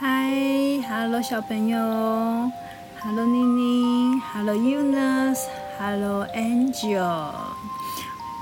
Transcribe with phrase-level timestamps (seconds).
[0.00, 0.28] 嗨
[0.88, 1.78] ，Hello 小朋友
[3.00, 7.32] ，Hello 妮妮，Hello Eunice，Hello Angel。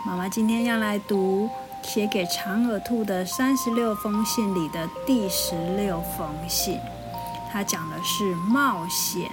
[0.07, 1.51] 妈妈今天要来读
[1.83, 6.81] 写给长耳兔的三十六封信里的第十六封信，
[7.53, 9.31] 它讲的是冒险。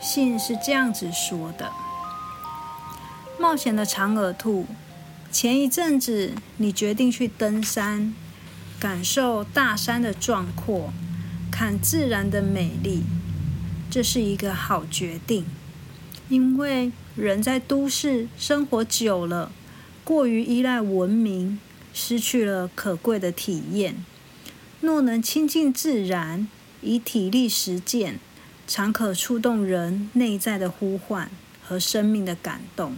[0.00, 1.72] 信是这样子说的：
[3.36, 4.64] 冒险的长耳兔，
[5.32, 8.14] 前一阵子你决定去登山。
[8.80, 10.90] 感受大山的壮阔，
[11.50, 13.02] 看自然的美丽，
[13.90, 15.44] 这是一个好决定。
[16.30, 19.52] 因为人在都市生活久了，
[20.02, 21.60] 过于依赖文明，
[21.92, 24.02] 失去了可贵的体验。
[24.80, 26.48] 若能亲近自然，
[26.80, 28.18] 以体力实践，
[28.66, 31.30] 常可触动人内在的呼唤
[31.62, 32.96] 和生命的感动。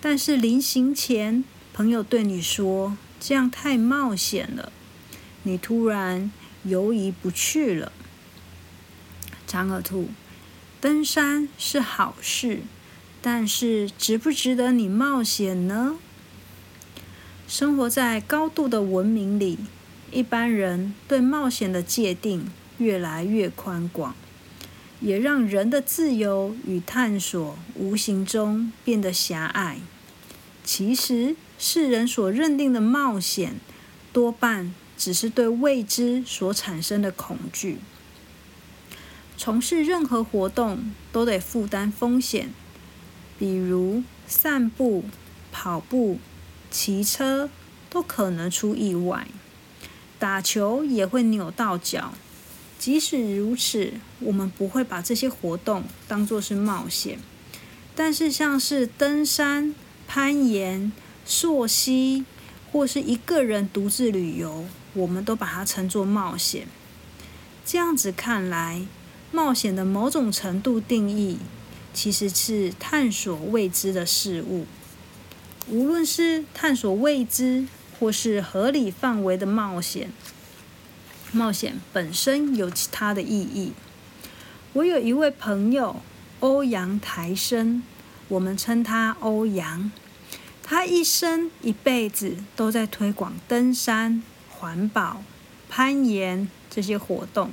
[0.00, 2.96] 但是临行前，朋友对你说。
[3.24, 4.72] 这样太冒险了，
[5.44, 6.32] 你突然
[6.64, 7.92] 犹疑不去了。
[9.46, 10.08] 长耳兔，
[10.80, 12.62] 登山是好事，
[13.22, 15.98] 但是值不值得你冒险呢？
[17.46, 19.56] 生活在高度的文明里，
[20.10, 24.16] 一般人对冒险的界定越来越宽广，
[25.00, 29.78] 也让人的自由与探索无形中变得狭隘。
[30.64, 31.36] 其实。
[31.64, 33.60] 世人所认定的冒险，
[34.12, 37.78] 多半只是对未知所产生的恐惧。
[39.36, 42.52] 从事任何活动都得负担风险，
[43.38, 45.04] 比如散步、
[45.52, 46.18] 跑步、
[46.68, 47.48] 骑车
[47.88, 49.28] 都可能出意外，
[50.18, 52.12] 打球也会扭到脚。
[52.76, 57.20] 即使如此，我们不会把这些活动当作是冒险。
[57.94, 59.72] 但是，像是登山、
[60.08, 60.90] 攀岩，
[61.24, 62.24] 溯溪，
[62.70, 66.66] 或是一个人独自旅游，我们都把它称作冒险。
[67.64, 68.86] 这样子看来，
[69.30, 71.38] 冒险的某种程度定义，
[71.94, 74.66] 其实是探索未知的事物。
[75.68, 77.66] 无论是探索未知，
[78.00, 80.10] 或是合理范围的冒险，
[81.30, 83.72] 冒险本身有其他的意义。
[84.72, 86.02] 我有一位朋友，
[86.40, 87.84] 欧阳台生，
[88.26, 89.92] 我们称他欧阳。
[90.74, 95.22] 他一生一辈子都在推广登山、环保、
[95.68, 97.52] 攀岩这些活动，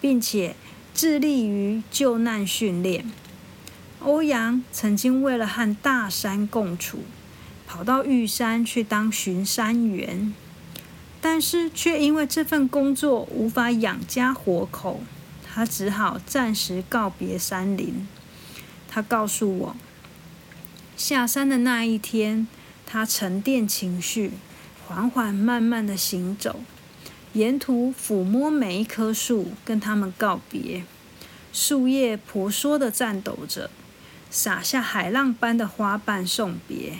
[0.00, 0.56] 并且
[0.92, 3.08] 致力于救难训练。
[4.00, 7.04] 欧阳曾经为了和大山共处，
[7.68, 10.34] 跑到玉山去当巡山员，
[11.20, 15.00] 但是却因为这份工作无法养家活口，
[15.48, 18.08] 他只好暂时告别山林。
[18.88, 19.76] 他告诉我。
[21.00, 22.46] 下山的那一天，
[22.84, 24.32] 他沉淀情绪，
[24.86, 26.60] 缓缓慢慢的行走，
[27.32, 30.84] 沿途抚摸每一棵树，跟他们告别。
[31.54, 33.70] 树叶婆娑的颤抖着，
[34.30, 36.98] 洒下海浪般的花瓣送别。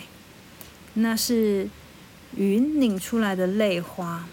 [0.95, 1.69] 那是
[2.35, 4.25] 云拧出来的泪花。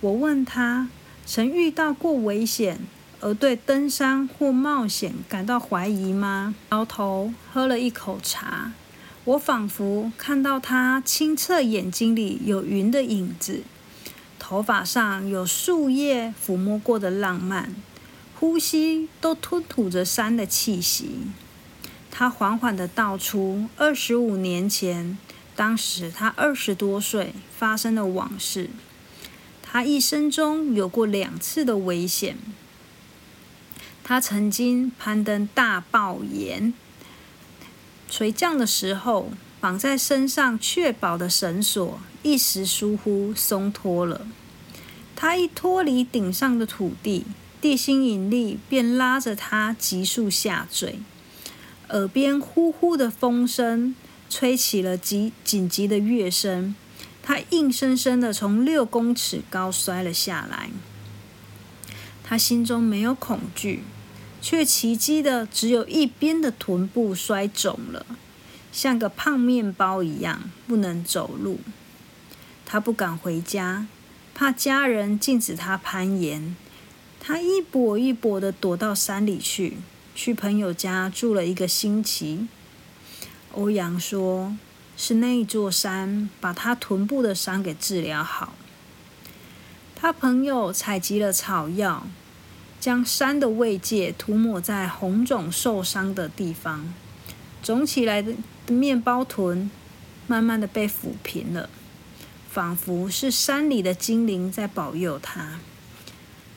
[0.00, 0.88] 我问他，
[1.24, 2.80] 曾遇到过危险？
[3.20, 6.54] 而对登山或冒险感到怀疑吗？
[6.70, 8.72] 摇头，喝了一口茶。
[9.24, 13.62] 我仿佛看到他清澈眼睛里有云的影子，
[14.38, 17.74] 头发上有树叶抚摸过的浪漫，
[18.38, 21.10] 呼吸都吞吐着山的气息。
[22.10, 25.18] 他缓缓地道出二十五年前，
[25.54, 28.70] 当时他二十多岁发生的往事。
[29.62, 32.38] 他一生中有过两次的危险。
[34.10, 36.74] 他曾经攀登大爆岩，
[38.08, 44.26] 垂降的时候，绑在身上确保的绳索一时疏忽松脱了。
[45.14, 47.24] 他一脱离顶上的土地，
[47.60, 50.98] 地心引力便拉着他急速下坠。
[51.90, 53.94] 耳边呼呼的风声
[54.28, 56.74] 吹起了急紧急的乐声，
[57.22, 60.70] 他硬生生的从六公尺高摔了下来。
[62.24, 63.84] 他心中没有恐惧。
[64.42, 68.06] 却奇迹的只有一边的臀部摔肿了，
[68.72, 71.60] 像个胖面包一样不能走路。
[72.64, 73.86] 他不敢回家，
[74.34, 76.56] 怕家人禁止他攀岩。
[77.18, 79.76] 他一跛一跛的躲到山里去，
[80.14, 82.48] 去朋友家住了一个星期。
[83.52, 84.56] 欧阳说
[84.96, 88.54] ：“是那一座山把他臀部的伤给治疗好。”
[89.94, 92.06] 他朋友采集了草药。
[92.80, 96.92] 将山的慰藉涂抹在红肿受伤的地方，
[97.62, 98.32] 肿起来的
[98.68, 99.70] 面包臀
[100.26, 101.68] 慢慢的被抚平了，
[102.50, 105.60] 仿佛是山里的精灵在保佑他。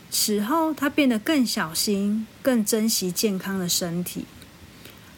[0.10, 4.26] 此后，他变得更小心，更珍惜健康的身体。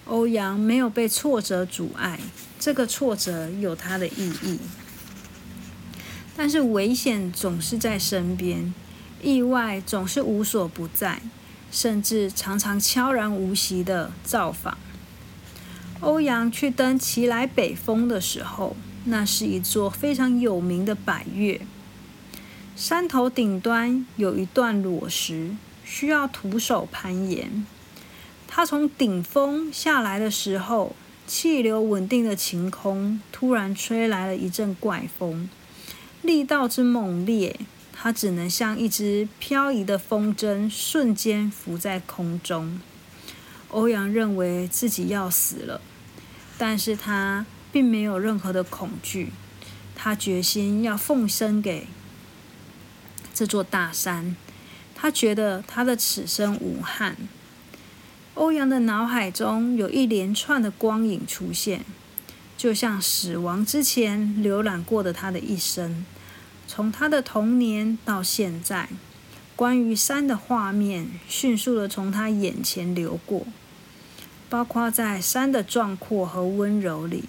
[0.06, 2.20] 欧阳没有被挫折阻碍，
[2.60, 4.60] 这个挫折有它的意义。
[6.38, 8.74] 但是危险总是在身边，
[9.22, 11.22] 意外总是无所不在，
[11.72, 14.78] 甚至常常悄然无息的造访。
[16.02, 18.76] 欧阳去登奇来北峰的时候，
[19.06, 21.62] 那是一座非常有名的百岳。
[22.76, 27.66] 山头顶端有一段裸石，需要徒手攀岩。
[28.48, 30.96] 他从顶峰下来的时候，
[31.26, 35.50] 气流稳定的晴空突然吹来了一阵怪风，
[36.22, 37.60] 力道之猛烈，
[38.06, 42.80] 他只能像一只漂移的风筝，瞬间浮在空中。
[43.70, 45.82] 欧阳认为自己要死了。
[46.56, 49.32] 但是他并没有任何的恐惧，
[49.96, 51.88] 他决心要奉身给
[53.34, 54.36] 这座大山。
[54.94, 57.18] 他觉得他的此生无憾。
[58.36, 61.84] 欧阳的脑海中有一连串的光影出现，
[62.56, 66.06] 就像死亡之前浏览过的他的一生，
[66.68, 68.90] 从他的童年到现在，
[69.56, 73.46] 关于山的画面迅速的从他眼前流过。
[74.48, 77.26] 包括在山的壮阔和温柔里，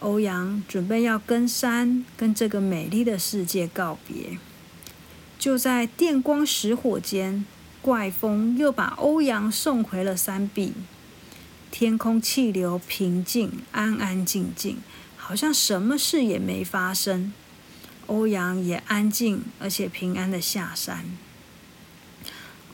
[0.00, 4.38] 欧阳准备要跟山、跟这个美丽的世界告别。
[5.38, 7.44] 就在电光石火间，
[7.82, 10.72] 怪风又把欧阳送回了山壁。
[11.70, 14.78] 天空气流平静，安安静静，
[15.16, 17.32] 好像什么事也没发生。
[18.12, 21.04] 欧阳也安静而且平安的下山。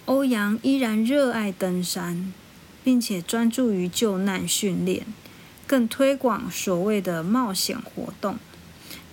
[0.06, 2.32] 欧阳依然热爱登山。
[2.85, 5.05] 并且专注于救难训练，
[5.67, 8.38] 更推广所谓的冒险活动。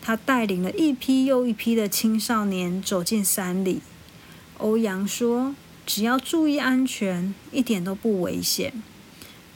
[0.02, 3.82] 他带领了一批又一批的青少年走进山里。
[4.60, 5.54] 欧阳说
[5.86, 8.72] ：“只要注意安全，一点都不危险，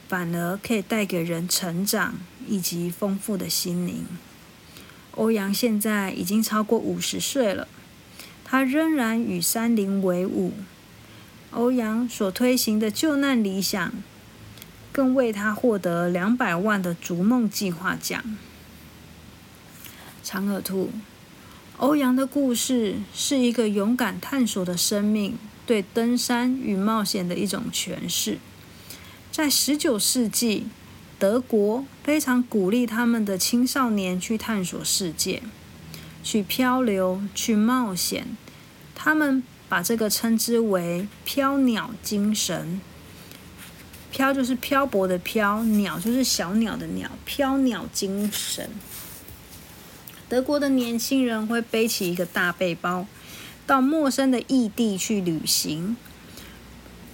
[0.06, 2.16] 反而可以带给人成长
[2.46, 4.04] 以及丰富的心灵。”
[5.16, 7.66] 欧阳现在已经超过五十岁了，
[8.44, 10.52] 他仍然与山林为伍。
[11.50, 13.92] 欧阳所推行的救难理想。
[14.92, 18.36] 更为他获得两百万的逐梦计划奖。
[20.24, 20.90] 长耳兔，
[21.76, 28.38] 欧阳的故事是一个勇敢探索的生命对登山与冒险的一种诠释。
[29.30, 30.66] 在十九世纪，
[31.20, 35.42] 德国非常鼓励他们的青少年去探索世界，
[36.24, 38.26] 去漂流，去冒险。
[38.94, 42.80] 他们把这个称之为“飘鸟精神”。
[44.10, 48.70] 漂就是漂泊的漂，鸟就是小鸟的鸟，飘鸟精神。
[50.26, 53.06] 德国的年轻人会背起一个大背包，
[53.66, 55.98] 到陌生的异地去旅行。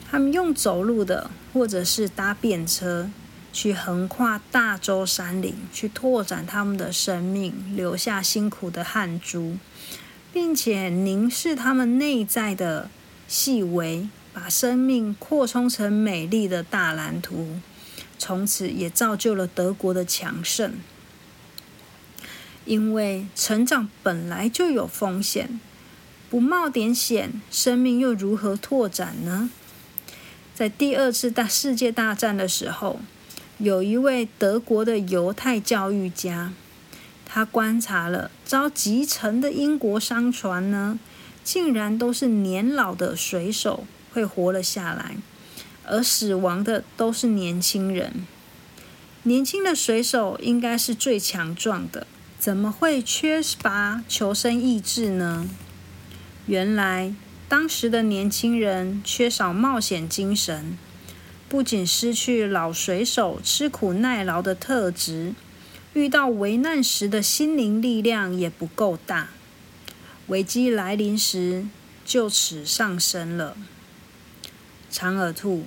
[0.09, 3.11] 他们用走路的，或者是搭便车，
[3.57, 9.57] 去横跨大洲山岭，去拓展他们的生命，留下辛苦的汗珠，
[10.31, 12.91] 并且凝视他们内在的
[13.27, 14.09] 细微。
[14.35, 17.59] 把生命扩充成美丽的大蓝图，
[18.19, 20.75] 从此也造就了德国的强盛。
[22.67, 25.59] 因为成长本来就有风险，
[26.29, 29.49] 不冒点险，生命又如何拓展呢？
[30.55, 33.01] 在第二次大世界大战的时候，
[33.59, 36.53] 有一位德国的犹太教育家，
[37.25, 40.99] 他观察了遭击沉的英国商船呢，
[41.43, 43.87] 竟然都是年老的水手。
[44.13, 45.19] 会活了下来，
[45.85, 48.25] 而死亡的都是年轻人。
[49.25, 52.07] 年轻的水手应该是最强壮的，
[52.39, 55.51] 怎么会缺乏求生意志呢？
[56.47, 57.15] 原来
[57.47, 60.79] 当时的年轻人缺少冒险精神，
[61.49, 65.33] 不仅失去老水手吃苦耐劳的特质，
[65.95, 69.31] 遇到危难时的心灵力量也不够大，
[70.27, 71.67] 危机来临时
[72.05, 73.57] 就此上升了。
[74.91, 75.65] 长耳兔，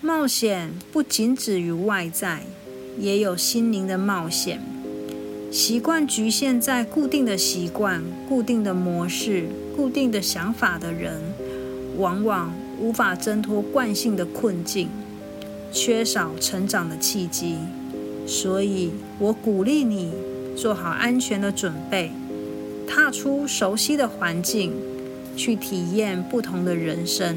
[0.00, 2.44] 冒险不仅止于外在，
[2.98, 4.62] 也有心灵的冒险。
[5.50, 11.20] 习惯局限在固定的习惯、固定的模式、固定的想法的人，
[11.96, 14.88] 往往无法挣脱惯性的困境，
[15.72, 17.56] 缺少成长的契机。
[18.26, 20.12] 所以我鼓励你
[20.56, 22.10] 做好安全的准备，
[22.88, 24.72] 踏出熟悉的环境，
[25.36, 27.36] 去体验不同的人生。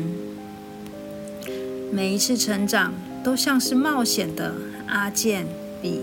[1.92, 4.54] 每一次成长都像是冒险的
[4.88, 5.46] 阿健
[5.82, 6.02] 比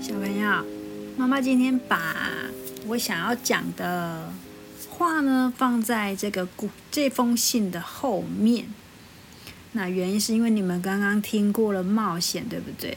[0.00, 0.64] 小朋友，
[1.16, 2.16] 妈妈今天把
[2.88, 4.28] 我想要讲的
[4.94, 8.66] 话呢放在这个故这封信的后面。
[9.72, 12.96] 那原因是因为你们刚刚听过了冒险，对不对？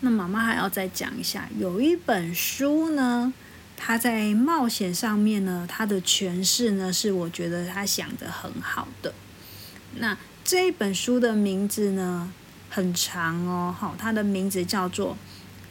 [0.00, 3.32] 那妈妈还要再讲一下，有一本书呢，
[3.76, 9.14] 它在冒险上面呢，它的诠释呢是我觉得他想的很好的。
[9.96, 12.30] 那这本书的名字呢
[12.68, 15.14] 很长哦，好，它的名字叫做《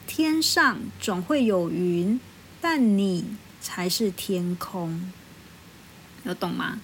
[0.07, 2.19] 天上总会有云，
[2.59, 3.25] 但你
[3.61, 4.89] 才是天空》，
[6.23, 6.79] 有懂吗？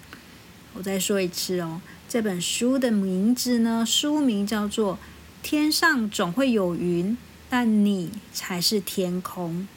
[0.74, 1.82] 我再说一次哦。
[2.08, 3.86] 这本书的名字呢？
[3.86, 4.96] 书名叫做
[5.42, 7.18] 《天上总会有云，
[7.50, 9.68] 但你才是天空》。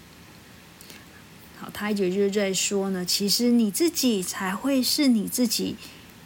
[1.61, 5.77] 好，他也就是在说呢，其实你自己才会是你自己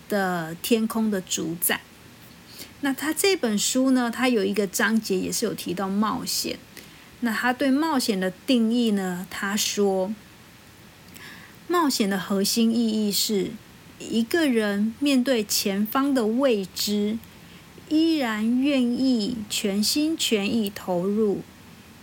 [0.09, 1.81] 的天空的主宰。
[2.81, 6.59] 那他这本书呢，他有一个章节也是有提到冒险。
[7.21, 9.27] 那他对冒险的定义呢？
[9.31, 10.13] 他说，
[11.73, 13.53] 冒险的核心意义是。
[13.99, 17.19] 一个人面对前方的未知，
[17.89, 21.43] 依然愿意全心全意投入，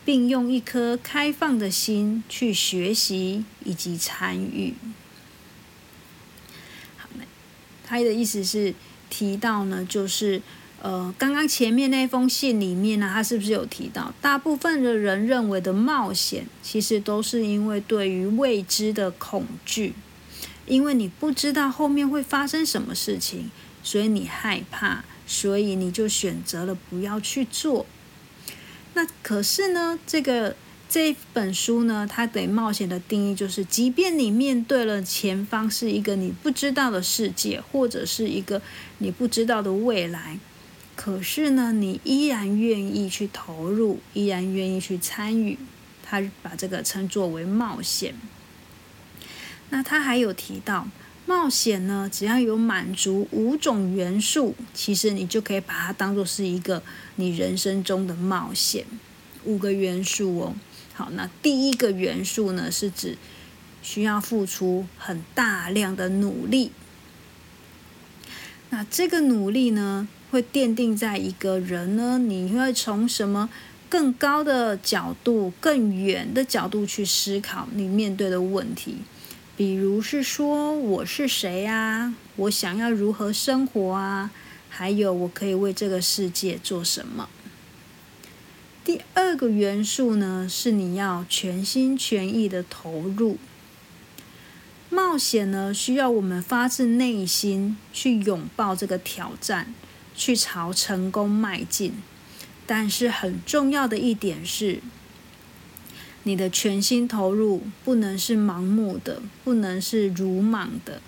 [0.06, 4.74] 并用一颗开放的心去学习以及参与。
[7.84, 8.74] 他的意思是
[9.10, 10.42] 提到呢，就是
[10.82, 19.94] 呃，刚刚前面那封信里面呢，他是不是有提到，大部分的人认为的冒险，其实都是因为对于未知的恐惧。
[20.66, 23.50] 因为你不知道后面会发生什么事情，
[23.82, 27.86] 所以你害怕，所以你就选择了不要去做。
[28.94, 30.56] 那可是呢，这个
[30.88, 38.62] 这本书呢，它对冒险的定义就是，即便你面对了前方是一个你不知道的世界，或者是一个
[39.00, 40.38] 你不知道的未来，
[41.02, 45.58] 可是呢，你依然愿意去投入，依然愿意去参与。
[46.04, 48.14] 他把这个称作为冒险。
[49.70, 50.90] 那他还有提到
[51.26, 56.84] 冒险呢，只要有满足五种元素，其实你就可以把它当做是一个
[57.16, 58.86] 你人生中的冒险。
[59.46, 60.56] 五个元素哦，
[60.94, 63.18] 好，那第一个元素呢，是指
[63.82, 66.74] 需要付出很大量的努力。
[68.72, 73.50] 那这个努力呢，会奠定在一个人呢，你会从什么
[73.90, 78.98] 更高的角度、更远的角度去思考你面对的问题。
[79.58, 82.16] 比如是说我是谁啊？
[82.36, 84.32] 我想要如何生活啊？
[84.70, 87.28] 还有我可以为这个世界做什么？
[88.86, 93.38] 第二个元素呢，是你要全心全意的投入。
[94.90, 99.74] 冒险呢，需要我们发自内心去拥抱这个挑战，
[100.20, 101.94] 去朝成功迈进。
[102.68, 104.82] 但是很重要的一点是。
[106.24, 111.02] 你的全心投入不能是盲目的，不能是鲁莽的，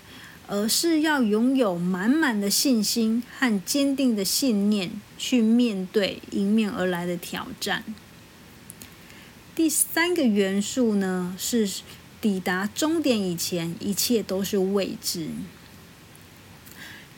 [0.48, 7.84] 而是要拥有满满的信心和坚定的信念去面对迎面而来的挑战。
[9.54, 11.70] 第三个元素呢，是
[12.20, 15.28] 抵达终点以前，一切都是未知。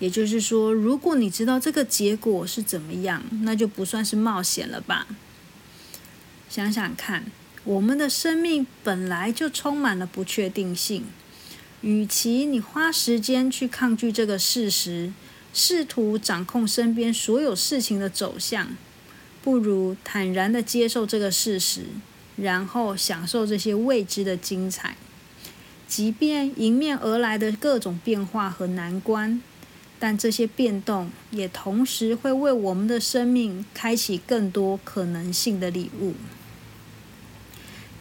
[0.04, 5.06] 也就是说，如果你知道这个结果是怎么样，那就不算是冒险了吧？
[6.50, 7.24] 想想看。
[7.64, 11.06] 我们的生命本来就充满了不确定性，
[11.80, 15.14] 与其你花时间去抗拒这个事实，
[15.54, 18.76] 试图掌控身边所有事情的走向，
[19.42, 21.86] 不如坦然的接受这个事实，
[22.36, 24.98] 然后享受这些未知的精彩。
[25.88, 29.40] 即便迎面而来的各种变化和难关，
[29.98, 36.14] 但这些变动也同时会为我们的生命开启更多可能性的礼物。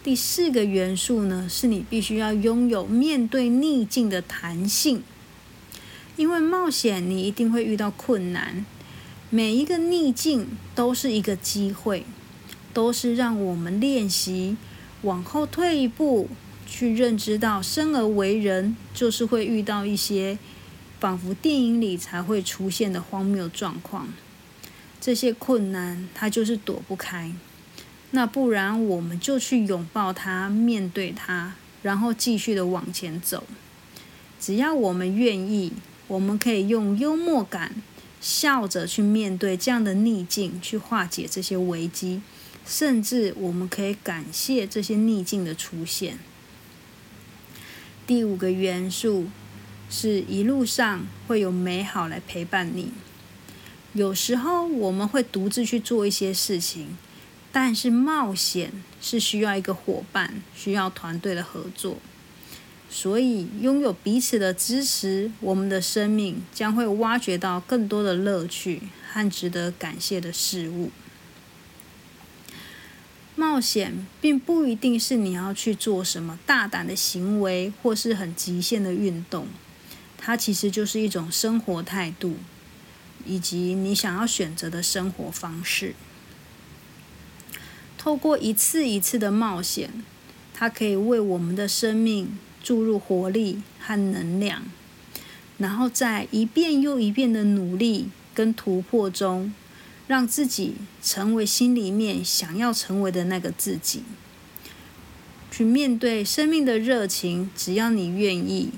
[0.04, 5.02] 第四个元素呢，是你必须要拥有面对逆境的弹性，
[6.18, 8.66] 因为冒险你一定会遇到困难，
[9.30, 12.04] 每一个逆境都是一个机会，
[12.74, 14.58] 都是让我们练习
[15.04, 16.28] 往后退一步，
[16.68, 20.38] 去认知到生而为人就是会遇到一些
[21.04, 24.14] 仿佛电影里才会出现的荒谬状况，
[25.02, 27.34] 这些困难它就是躲不开。
[28.12, 33.44] 那不然，我们就去拥抱它，面对它，然后继续的往前走。
[34.40, 35.74] 只要我们愿意，
[36.08, 37.76] 我们可以用幽默感，
[38.22, 42.22] 笑着去面对这样的逆境，去化解这些危机，
[42.66, 46.18] 甚至我们可以感谢这些逆境的出现。
[48.08, 49.28] 第五个元素
[49.94, 52.92] 是一路上会有美好来陪伴你。
[53.94, 56.98] 有时候我们会独自去做一些事情。
[57.56, 62.00] 但是冒险是需要一个伙伴，需要团队的合作，
[62.90, 70.90] 所以拥有彼此的支持，我们的生命将会挖掘到更多的乐趣和值得感谢的事物。
[73.36, 79.46] 冒险并不一定是你要去做什么大胆的行为，或是很极限的运动，
[80.26, 82.38] 它其实就是一种生活态度，
[83.26, 85.96] 以及你想要选择的生活方式。
[87.98, 89.92] 透过一次一次的冒险，
[90.54, 94.64] 它可以为我们的生命注入活力和能量，
[95.58, 99.54] 然后在一遍又一遍的努力跟突破中，
[100.08, 104.04] 让自己成为心里面想要成为的那个自己。
[105.52, 108.70] 去面对生命的热情，只要你愿意，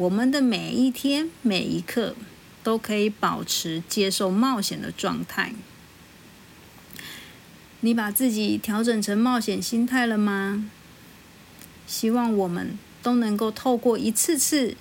[0.00, 2.16] 我们的每一天每一刻
[2.62, 5.52] 都可以保持接受冒险的状态。
[7.80, 10.64] 你把自己调整成冒险心态了吗？
[11.86, 14.74] 希望我们都能够透过一次次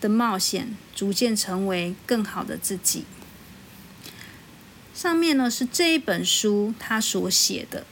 [0.00, 3.02] 的冒险，逐渐成为更好的自己。
[4.94, 7.84] 上面呢是这一本书他所写的，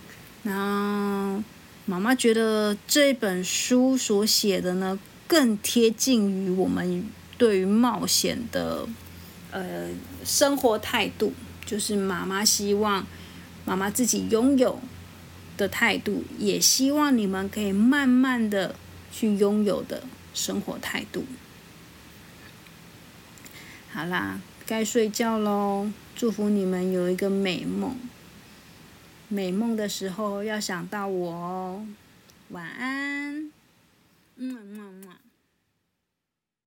[0.44, 1.42] 然后
[1.84, 4.96] 妈妈觉得这本书所写的呢
[5.34, 8.86] 更贴近于我们对于冒险的
[9.50, 9.88] 呃
[10.24, 11.32] 生活态度，
[11.66, 13.04] 就是妈妈希望。
[13.66, 14.78] 妈妈自己拥有
[15.56, 18.76] 的态度，也希望你们可以慢慢的
[19.10, 21.24] 去拥有的生活态度。
[23.90, 25.90] 好啦，该睡觉喽！
[26.14, 27.96] 祝福你们有一个美梦。
[29.28, 31.86] 美梦的时候要想到我哦。
[32.50, 33.50] 晚安。
[34.36, 35.23] 嗯嗯嗯。